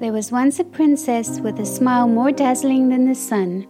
There 0.00 0.12
was 0.12 0.30
once 0.30 0.60
a 0.60 0.64
princess 0.64 1.40
with 1.40 1.58
a 1.58 1.66
smile 1.66 2.06
more 2.06 2.30
dazzling 2.30 2.88
than 2.88 3.08
the 3.08 3.16
sun. 3.16 3.66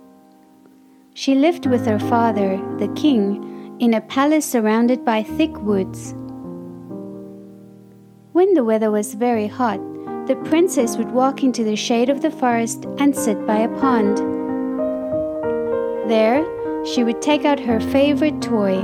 She 1.14 1.34
lived 1.34 1.64
with 1.64 1.86
her 1.86 1.98
father, 1.98 2.60
the 2.78 2.88
king, 2.88 3.76
in 3.80 3.94
a 3.94 4.02
palace 4.02 4.44
surrounded 4.44 5.06
by 5.06 5.22
thick 5.22 5.56
woods. 5.62 6.12
When 8.32 8.52
the 8.52 8.62
weather 8.62 8.90
was 8.90 9.14
very 9.14 9.46
hot, 9.46 9.80
the 10.26 10.36
princess 10.44 10.98
would 10.98 11.12
walk 11.12 11.42
into 11.42 11.64
the 11.64 11.76
shade 11.76 12.10
of 12.10 12.20
the 12.20 12.30
forest 12.30 12.84
and 12.98 13.16
sit 13.16 13.46
by 13.46 13.60
a 13.60 13.80
pond. 13.80 14.18
There, 16.10 16.44
she 16.84 17.04
would 17.04 17.22
take 17.22 17.46
out 17.46 17.58
her 17.58 17.80
favorite 17.80 18.42
toy, 18.42 18.80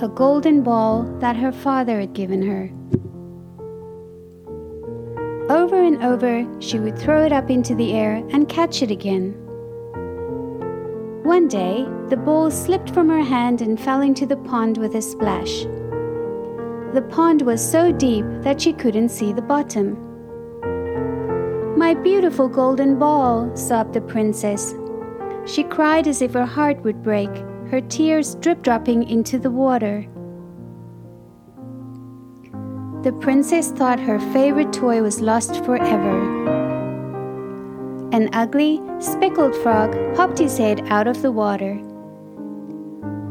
a 0.00 0.08
golden 0.14 0.62
ball 0.62 1.04
that 1.20 1.36
her 1.36 1.50
father 1.50 1.98
had 1.98 2.12
given 2.12 2.42
her. 2.46 2.70
Over 5.78 5.86
and 5.86 6.02
over, 6.02 6.60
she 6.60 6.80
would 6.80 6.98
throw 6.98 7.24
it 7.24 7.32
up 7.32 7.50
into 7.50 7.72
the 7.72 7.92
air 7.92 8.16
and 8.30 8.48
catch 8.48 8.82
it 8.82 8.90
again. 8.90 9.30
One 11.22 11.46
day, 11.46 11.86
the 12.08 12.16
ball 12.16 12.50
slipped 12.50 12.90
from 12.90 13.08
her 13.08 13.22
hand 13.22 13.62
and 13.62 13.78
fell 13.78 14.00
into 14.00 14.26
the 14.26 14.38
pond 14.38 14.76
with 14.76 14.96
a 14.96 15.00
splash. 15.00 15.62
The 16.94 17.06
pond 17.08 17.42
was 17.42 17.62
so 17.64 17.92
deep 17.92 18.24
that 18.42 18.60
she 18.60 18.72
couldn't 18.72 19.10
see 19.10 19.32
the 19.32 19.40
bottom. 19.40 19.96
My 21.78 21.94
beautiful 21.94 22.48
golden 22.48 22.98
ball, 22.98 23.56
sobbed 23.56 23.94
the 23.94 24.00
princess. 24.00 24.74
She 25.46 25.62
cried 25.62 26.08
as 26.08 26.20
if 26.22 26.32
her 26.34 26.44
heart 26.44 26.82
would 26.82 27.04
break, 27.04 27.30
her 27.70 27.82
tears 27.82 28.34
drip 28.34 28.62
dropping 28.62 29.08
into 29.08 29.38
the 29.38 29.52
water. 29.52 30.04
The 33.04 33.12
princess 33.12 33.70
thought 33.70 34.00
her 34.00 34.18
favorite 34.32 34.72
toy 34.72 35.02
was 35.02 35.20
lost 35.20 35.64
forever. 35.64 36.48
An 38.10 38.28
ugly, 38.32 38.80
speckled 38.98 39.54
frog 39.54 39.94
popped 40.16 40.38
his 40.38 40.58
head 40.58 40.84
out 40.88 41.06
of 41.06 41.22
the 41.22 41.30
water. 41.30 41.74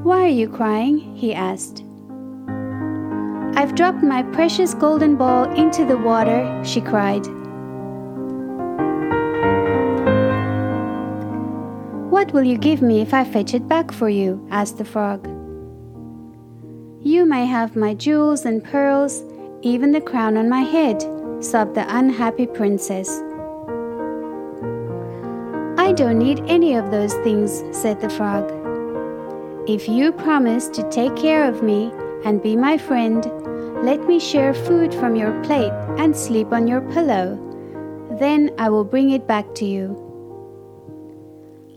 Why 0.04 0.22
are 0.24 0.30
you 0.30 0.48
crying? 0.48 1.00
he 1.16 1.34
asked. 1.34 1.84
I've 3.58 3.76
dropped 3.76 4.04
my 4.04 4.24
precious 4.24 4.74
golden 4.74 5.18
ball 5.18 5.52
into 5.54 5.84
the 5.84 5.98
water, 5.98 6.64
she 6.64 6.80
cried. 6.80 7.26
What 12.09 12.31
will 12.31 12.44
you 12.44 12.58
give 12.58 12.81
me 12.81 13.02
if 13.02 13.14
I 13.14 13.26
fetch 13.26 13.54
it 13.54 13.68
back 13.68 13.92
for 13.92 14.08
you? 14.08 14.48
asked 14.50 14.78
the 14.78 14.86
frog. 14.86 15.28
You 17.02 17.26
may 17.26 17.46
have 17.46 17.76
my 17.76 17.94
jewels 17.94 18.46
and 18.46 18.64
pearls 18.64 19.24
even 19.61 19.91
the 19.91 20.02
crown 20.02 20.38
on 20.38 20.50
my 20.50 20.61
head, 20.61 21.02
sobbed 21.39 21.75
the 21.75 21.86
unhappy 21.95 22.47
princess. 22.47 23.09
I 25.77 25.94
don't 25.94 26.19
need 26.19 26.44
any 26.47 26.75
of 26.75 26.91
those 26.91 27.13
things, 27.16 27.63
said 27.72 28.02
the 28.02 28.09
frog. 28.09 28.52
If 29.69 29.88
you 29.88 30.11
promise 30.11 30.67
to 30.69 30.89
take 30.89 31.16
care 31.16 31.47
of 31.47 31.63
me 31.63 31.91
and 32.25 32.41
be 32.41 32.55
my 32.55 32.78
friend, 32.78 33.25
let 33.83 34.05
me 34.08 34.19
share 34.19 34.53
food 34.53 34.94
from 34.94 35.16
your 35.16 35.31
plate 35.44 35.72
and 35.97 36.16
sleep 36.16 36.52
on 36.52 36.67
your 36.67 36.81
pillow. 36.81 37.38
Then 38.19 38.52
I 38.58 38.69
will 38.69 38.83
bring 38.83 39.11
it 39.11 39.28
back 39.28 39.53
to 39.55 39.66
you. 39.66 40.03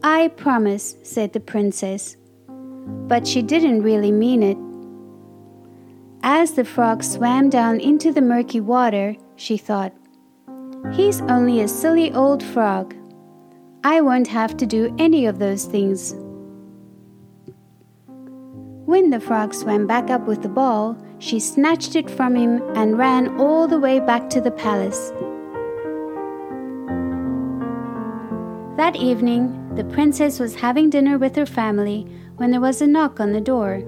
I 0.02 0.28
promise, 0.28 0.96
said 1.02 1.32
the 1.32 1.40
princess. 1.40 2.16
But 2.48 3.26
she 3.26 3.42
didn't 3.42 3.82
really 3.82 4.12
mean 4.12 4.42
it. 4.42 4.56
As 6.22 6.52
the 6.52 6.64
frog 6.64 7.02
swam 7.02 7.48
down 7.48 7.80
into 7.80 8.12
the 8.12 8.20
murky 8.20 8.60
water, 8.60 9.16
she 9.36 9.56
thought, 9.56 9.94
He's 10.92 11.22
only 11.22 11.60
a 11.60 11.68
silly 11.68 12.12
old 12.12 12.42
frog. 12.42 12.94
I 13.84 14.02
won't 14.02 14.28
have 14.28 14.56
to 14.58 14.66
do 14.66 14.94
any 14.98 15.24
of 15.24 15.38
those 15.38 15.64
things. 15.64 16.14
When 18.84 19.08
the 19.08 19.20
frog 19.20 19.54
swam 19.54 19.86
back 19.86 20.10
up 20.10 20.26
with 20.26 20.42
the 20.42 20.48
ball, 20.48 20.98
she 21.20 21.40
snatched 21.40 21.96
it 21.96 22.10
from 22.10 22.34
him 22.34 22.60
and 22.74 22.98
ran 22.98 23.40
all 23.40 23.66
the 23.66 23.78
way 23.78 23.98
back 23.98 24.28
to 24.30 24.42
the 24.42 24.50
palace. 24.50 25.12
That 28.76 28.96
evening, 28.96 29.74
the 29.74 29.84
princess 29.84 30.38
was 30.38 30.54
having 30.54 30.90
dinner 30.90 31.16
with 31.16 31.36
her 31.36 31.46
family 31.46 32.06
when 32.36 32.50
there 32.50 32.60
was 32.60 32.82
a 32.82 32.86
knock 32.86 33.20
on 33.20 33.32
the 33.32 33.40
door. 33.40 33.82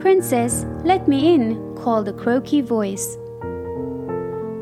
Princess, 0.00 0.64
let 0.84 1.08
me 1.08 1.34
in, 1.34 1.74
called 1.74 2.06
a 2.08 2.12
croaky 2.12 2.60
voice. 2.60 3.16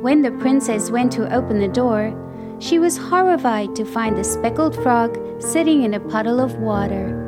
When 0.01 0.23
the 0.23 0.31
princess 0.41 0.91
went 0.91 1.13
to 1.13 1.35
open 1.35 1.59
the 1.59 1.69
door, 1.69 2.15
she 2.59 2.79
was 2.79 2.97
horrified 2.97 3.77
to 3.77 3.85
find 3.85 4.17
the 4.17 4.25
speckled 4.25 4.75
frog 4.83 5.19
sitting 5.43 5.83
in 5.83 5.93
a 5.93 6.01
puddle 6.01 6.41
of 6.41 6.57
water. 6.57 7.23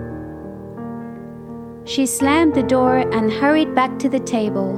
She 1.85 2.07
slammed 2.07 2.55
the 2.55 2.63
door 2.63 2.99
and 2.99 3.31
hurried 3.31 3.75
back 3.75 3.99
to 3.99 4.09
the 4.09 4.21
table. 4.21 4.75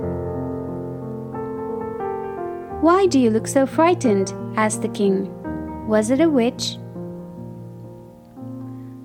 Why 2.80 3.06
do 3.06 3.20
you 3.20 3.30
look 3.30 3.46
so 3.46 3.64
frightened? 3.64 4.34
asked 4.56 4.82
the 4.82 4.88
king. 4.88 5.28
Was 5.86 6.10
it 6.10 6.20
a 6.20 6.28
witch? 6.28 6.78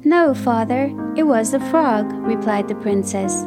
No, 0.03 0.33
father, 0.33 0.85
it 1.15 1.23
was 1.23 1.53
a 1.53 1.59
frog, 1.59 2.11
replied 2.11 2.67
the 2.67 2.75
princess. 2.75 3.45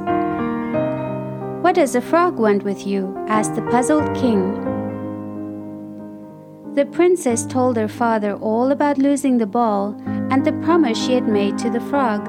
What 1.69 1.75
does 1.75 1.95
a 1.95 2.01
frog 2.01 2.39
want 2.39 2.63
with 2.63 2.87
you? 2.87 3.15
asked 3.29 3.55
the 3.55 3.61
puzzled 3.61 4.15
king. 4.17 4.55
The 6.75 6.87
princess 6.87 7.45
told 7.45 7.77
her 7.77 7.89
father 7.89 8.37
all 8.37 8.73
about 8.73 8.97
losing 8.97 9.37
the 9.37 9.47
ball 9.47 9.95
and 10.31 10.47
the 10.47 10.55
promise 10.65 10.97
she 10.97 11.13
had 11.13 11.29
made 11.29 11.59
to 11.59 11.69
the 11.69 11.83
frog. 11.83 12.25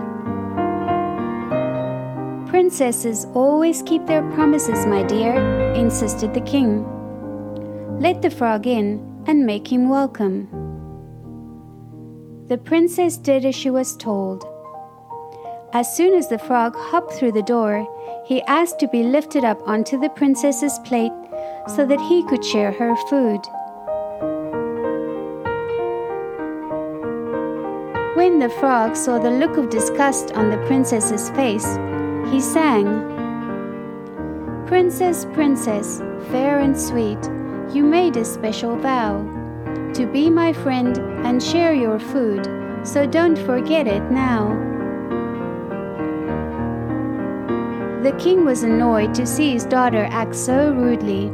Princesses 2.50 3.27
always 3.33 3.81
keep 3.83 4.05
their 4.07 4.29
promises, 4.33 4.85
my 4.85 5.03
dear, 5.03 5.33
insisted 5.73 6.33
the 6.33 6.41
king. 6.41 6.83
Let 7.97 8.21
the 8.21 8.31
frog 8.31 8.67
in 8.67 9.23
and 9.25 9.45
make 9.45 9.71
him 9.71 9.88
welcome. 9.88 10.50
The 12.50 12.57
princess 12.57 13.16
did 13.16 13.45
as 13.45 13.56
she 13.56 13.69
was 13.69 13.95
told. 13.95 14.44
As 15.71 15.95
soon 15.95 16.13
as 16.13 16.27
the 16.27 16.39
frog 16.39 16.75
hopped 16.75 17.13
through 17.13 17.31
the 17.31 17.44
door, 17.44 17.88
he 18.29 18.44
asked 18.44 18.78
to 18.78 18.88
be 18.88 19.01
lifted 19.01 19.44
up 19.44 19.59
onto 19.67 20.00
the 20.00 20.09
princess's 20.09 20.78
plate 20.85 21.12
so 21.67 21.84
that 21.84 22.00
he 22.01 22.23
could 22.25 22.45
share 22.45 22.72
her 22.72 22.95
food. 23.09 23.41
When 28.16 28.38
the 28.38 28.53
frog 28.59 28.95
saw 28.95 29.18
the 29.18 29.31
look 29.31 29.57
of 29.57 29.72
disgust 29.72 30.34
on 30.34 30.51
the 30.51 30.63
princess's 30.68 31.31
face, 31.31 31.66
he 32.31 32.39
sang, 32.39 32.85
Princess, 34.68 35.25
princess, 35.34 35.97
fair 36.29 36.59
and 36.59 36.79
sweet, 36.79 37.18
you 37.73 37.84
made 37.84 38.16
a 38.16 38.23
special 38.23 38.75
vow 38.75 39.23
to 39.95 40.06
be 40.06 40.29
my 40.29 40.53
friend 40.53 41.00
and 41.25 41.41
share 41.41 41.73
your 41.73 41.97
food, 41.97 42.45
so 42.84 43.07
don't 43.07 43.39
forget 43.39 43.88
it 43.88 44.03
now. 44.12 44.69
The 48.03 48.15
king 48.17 48.45
was 48.45 48.63
annoyed 48.63 49.13
to 49.15 49.25
see 49.25 49.51
his 49.51 49.65
daughter 49.65 50.07
act 50.09 50.33
so 50.33 50.71
rudely. 50.71 51.29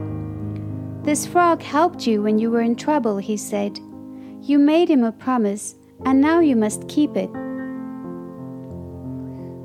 This 1.04 1.28
frog 1.28 1.62
helped 1.62 2.08
you 2.08 2.24
when 2.24 2.40
you 2.40 2.50
were 2.50 2.62
in 2.62 2.76
trouble, 2.76 3.18
he 3.18 3.38
said. 3.38 3.80
You 4.42 4.58
made 4.58 4.90
him 4.90 5.04
a 5.04 5.12
promise, 5.12 5.76
and 6.06 6.20
now 6.20 6.40
you 6.40 6.56
must 6.56 6.88
keep 6.88 7.16
it. 7.16 7.32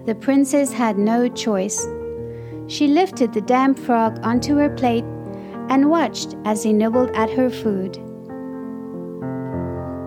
The 0.05 0.15
princess 0.15 0.75
had 0.75 0.99
no 0.99 1.28
choice. 1.28 1.87
She 2.66 2.87
lifted 2.87 3.33
the 3.33 3.41
damp 3.41 3.78
frog 3.78 4.21
onto 4.22 4.56
her 4.56 4.69
plate 4.69 5.05
and 5.71 5.89
watched 5.89 6.37
as 6.45 6.63
he 6.63 6.72
nibbled 6.75 7.13
at 7.15 7.30
her 7.30 7.48
food. 7.48 7.95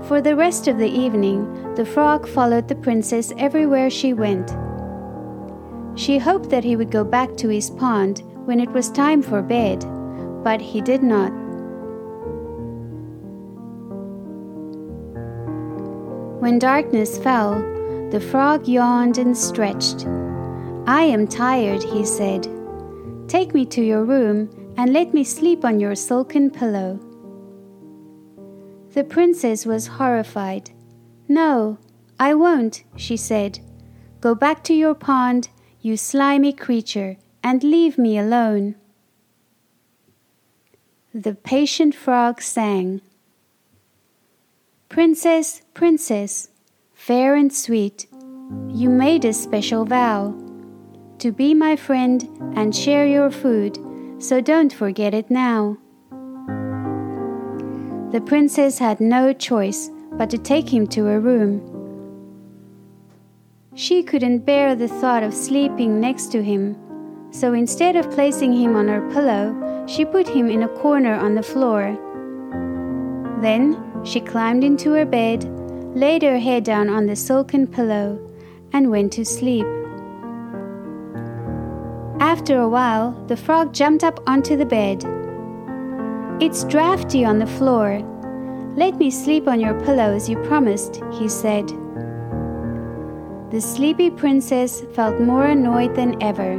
For 0.07 0.21
the 0.21 0.35
rest 0.35 0.67
of 0.67 0.77
the 0.77 0.91
evening, 0.91 1.73
the 1.73 1.85
frog 1.85 2.27
followed 2.27 2.67
the 2.67 2.75
princess 2.75 3.33
everywhere 3.37 3.89
she 3.89 4.13
went. 4.13 4.55
She 5.95 6.17
hoped 6.17 6.49
that 6.49 6.63
he 6.63 6.75
would 6.75 6.91
go 6.91 7.03
back 7.03 7.35
to 7.37 7.49
his 7.49 7.69
pond 7.69 8.23
when 8.45 8.59
it 8.59 8.69
was 8.69 8.89
time 8.89 9.21
for 9.21 9.41
bed, 9.41 9.85
but 10.43 10.59
he 10.59 10.81
did 10.81 11.03
not. 11.03 11.31
When 16.41 16.59
darkness 16.59 17.17
fell, 17.17 17.53
the 18.09 18.19
frog 18.19 18.67
yawned 18.67 19.17
and 19.17 19.37
stretched. 19.37 20.05
I 20.85 21.03
am 21.03 21.27
tired, 21.27 21.83
he 21.83 22.05
said. 22.05 22.47
Take 23.27 23.53
me 23.53 23.65
to 23.67 23.81
your 23.81 24.03
room 24.03 24.49
and 24.77 24.91
let 24.91 25.13
me 25.13 25.23
sleep 25.23 25.63
on 25.63 25.79
your 25.79 25.95
silken 25.95 26.49
pillow. 26.49 26.99
The 28.93 29.03
princess 29.03 29.65
was 29.65 29.87
horrified. 29.87 30.71
No, 31.27 31.77
I 32.19 32.33
won't, 32.33 32.83
she 32.95 33.15
said. 33.15 33.59
Go 34.19 34.35
back 34.35 34.63
to 34.65 34.73
your 34.73 34.93
pond 34.93 35.49
you 35.83 35.97
slimy 35.97 36.53
creature, 36.53 37.17
and 37.43 37.61
leave 37.61 37.97
me 37.97 38.17
alone. 38.17 38.73
The 41.13 41.35
patient 41.35 41.93
frog 41.93 42.41
sang 42.41 43.01
Princess, 44.87 45.61
princess, 45.73 46.47
fair 46.93 47.35
and 47.35 47.51
sweet, 47.51 48.07
you 48.69 48.89
made 48.89 49.25
a 49.25 49.33
special 49.33 49.83
vow 49.83 50.33
to 51.19 51.33
be 51.33 51.53
my 51.53 51.75
friend 51.75 52.29
and 52.55 52.73
share 52.73 53.05
your 53.05 53.29
food, 53.29 53.77
so 54.19 54.39
don't 54.39 54.71
forget 54.71 55.13
it 55.13 55.29
now. 55.29 55.77
The 58.13 58.23
princess 58.25 58.79
had 58.79 59.01
no 59.01 59.33
choice 59.33 59.89
but 60.13 60.29
to 60.29 60.37
take 60.37 60.71
him 60.71 60.87
to 60.87 61.03
her 61.05 61.19
room. 61.19 61.72
She 63.75 64.03
couldn't 64.03 64.45
bear 64.45 64.75
the 64.75 64.87
thought 64.87 65.23
of 65.23 65.33
sleeping 65.33 65.99
next 65.99 66.31
to 66.33 66.43
him, 66.43 66.77
so 67.31 67.53
instead 67.53 67.95
of 67.95 68.11
placing 68.11 68.53
him 68.53 68.75
on 68.75 68.87
her 68.87 69.09
pillow, 69.11 69.85
she 69.87 70.05
put 70.05 70.27
him 70.27 70.49
in 70.49 70.61
a 70.61 70.67
corner 70.67 71.15
on 71.15 71.33
the 71.33 71.41
floor. 71.41 71.97
Then 73.41 73.75
she 74.03 74.21
climbed 74.21 74.63
into 74.63 74.91
her 74.91 75.05
bed, 75.05 75.43
laid 75.95 76.21
her 76.21 76.37
head 76.37 76.63
down 76.63 76.87
on 76.87 77.07
the 77.07 77.15
silken 77.15 77.65
pillow, 77.65 78.19
and 78.73 78.91
went 78.91 79.11
to 79.13 79.25
sleep. 79.25 79.65
After 82.19 82.59
a 82.59 82.69
while, 82.69 83.11
the 83.27 83.37
frog 83.37 83.73
jumped 83.73 84.03
up 84.03 84.19
onto 84.27 84.55
the 84.55 84.67
bed. 84.67 85.03
It's 86.39 86.63
drafty 86.65 87.25
on 87.25 87.39
the 87.39 87.47
floor. 87.47 88.01
Let 88.75 88.97
me 88.97 89.09
sleep 89.09 89.47
on 89.47 89.59
your 89.59 89.79
pillow 89.83 90.13
as 90.13 90.29
you 90.29 90.37
promised, 90.43 91.01
he 91.13 91.27
said. 91.27 91.71
The 93.53 93.61
sleepy 93.61 94.09
princess 94.09 94.81
felt 94.95 95.21
more 95.21 95.45
annoyed 95.45 95.93
than 95.93 96.17
ever. 96.23 96.57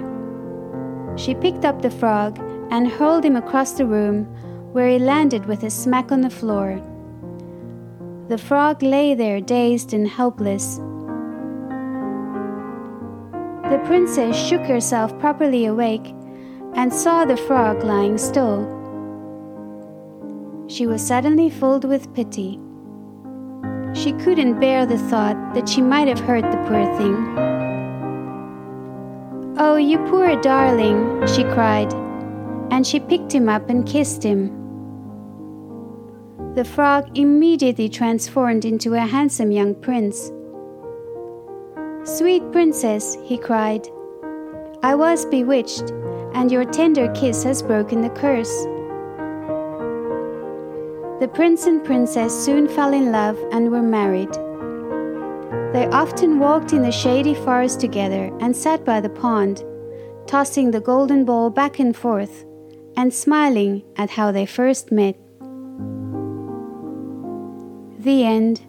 She 1.17 1.35
picked 1.35 1.64
up 1.64 1.82
the 1.82 1.91
frog 1.91 2.38
and 2.70 2.87
hurled 2.87 3.25
him 3.25 3.35
across 3.35 3.73
the 3.73 3.85
room, 3.85 4.26
where 4.73 4.88
he 4.88 5.00
landed 5.00 5.46
with 5.46 5.64
a 5.64 5.70
smack 5.70 6.12
on 6.12 6.20
the 6.20 6.31
floor. 6.31 6.81
The 8.29 8.38
frog 8.38 8.81
lay 8.81 9.12
there 9.17 9.41
dazed 9.41 9.93
and 9.93 10.06
helpless. 10.06 10.76
The 13.73 13.82
princess 13.87 14.37
shook 14.37 14.62
herself 14.62 15.19
properly 15.19 15.67
awake 15.67 16.14
and 16.76 16.94
saw 16.94 17.25
the 17.25 17.37
frog 17.37 17.82
lying 17.82 18.19
still. 18.19 18.70
She 20.69 20.87
was 20.87 21.05
suddenly 21.05 21.50
filled 21.50 21.87
with 21.87 22.14
pity. 22.14 22.61
She 23.94 24.12
couldn't 24.12 24.61
bear 24.61 24.87
the 24.87 24.99
thought 25.11 25.44
that 25.55 25.69
she 25.69 25.81
might 25.81 26.09
have 26.09 26.21
hurt 26.21 26.43
the 26.43 26.59
poor 26.69 26.85
thing. 26.97 27.15
Oh, 29.56 29.77
you 29.77 29.99
poor 30.11 30.41
darling, 30.41 31.27
she 31.27 31.45
cried, 31.45 31.93
and 32.73 32.87
she 32.87 32.99
picked 32.99 33.33
him 33.33 33.49
up 33.49 33.71
and 33.71 33.87
kissed 33.87 34.23
him. 34.23 34.51
The 36.55 36.65
frog 36.65 37.17
immediately 37.17 37.89
transformed 37.89 38.65
into 38.65 38.95
a 38.95 39.01
handsome 39.01 39.51
young 39.51 39.75
prince. 39.75 40.31
Sweet 42.05 42.50
princess, 42.53 43.17
he 43.25 43.39
cried, 43.39 43.89
I 44.83 44.95
was 44.95 45.25
bewitched, 45.25 45.91
and 46.35 46.53
your 46.53 46.65
tender 46.65 47.11
kiss 47.12 47.43
has 47.45 47.62
broken 47.62 48.03
the 48.03 48.11
curse. 48.11 48.55
The 51.21 51.29
prince 51.29 51.67
and 51.67 51.83
princess 51.83 52.35
soon 52.45 52.69
fell 52.69 52.93
in 52.93 53.11
love 53.11 53.39
and 53.50 53.71
were 53.71 53.83
married. 53.83 54.37
They 55.75 55.88
often 55.88 56.38
walked 56.38 56.73
in 56.73 56.82
the 56.82 56.93
shady 56.93 57.35
forest 57.35 57.81
together 57.81 58.31
and 58.41 58.55
sat 58.55 58.85
by 58.85 59.00
the 59.00 59.09
pond, 59.09 59.65
tossing 60.25 60.71
the 60.71 60.81
golden 60.81 61.25
ball 61.25 61.50
back 61.50 61.81
and 61.81 61.97
forth 61.97 62.44
and 62.97 63.12
smiling 63.12 63.82
at 63.97 64.11
how 64.11 64.31
they 64.31 64.47
first 64.47 64.93
met. 64.93 65.17
The 67.99 68.23
end. 68.23 68.61